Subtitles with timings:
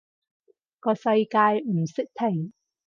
[0.79, 2.53] 個世界唔識停